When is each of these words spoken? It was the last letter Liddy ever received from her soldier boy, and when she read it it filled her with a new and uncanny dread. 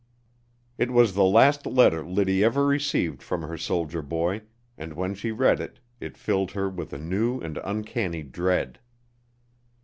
It 0.79 0.89
was 0.89 1.13
the 1.13 1.23
last 1.23 1.67
letter 1.67 2.03
Liddy 2.03 2.43
ever 2.43 2.65
received 2.65 3.21
from 3.21 3.43
her 3.43 3.55
soldier 3.55 4.01
boy, 4.01 4.41
and 4.75 4.93
when 4.95 5.13
she 5.13 5.29
read 5.31 5.59
it 5.59 5.79
it 5.99 6.17
filled 6.17 6.49
her 6.53 6.69
with 6.71 6.91
a 6.91 6.97
new 6.97 7.39
and 7.39 7.59
uncanny 7.63 8.23
dread. 8.23 8.79